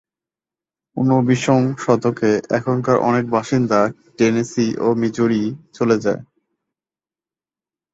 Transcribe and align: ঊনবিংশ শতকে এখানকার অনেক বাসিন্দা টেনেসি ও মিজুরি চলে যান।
ঊনবিংশ 0.97 1.45
শতকে 1.83 2.29
এখানকার 2.57 2.97
অনেক 3.09 3.25
বাসিন্দা 3.35 3.79
টেনেসি 4.17 4.67
ও 4.77 4.87
মিজুরি 5.01 5.43
চলে 5.73 5.97
যান। 6.03 6.19